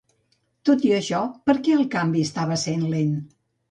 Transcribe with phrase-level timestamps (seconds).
[0.69, 1.21] Tot i això,
[1.51, 3.19] per què el canvi estava sent lent?